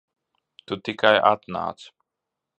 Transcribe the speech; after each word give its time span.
Tu 0.71 0.77
tikai 0.89 1.13
atnāc. 1.33 1.87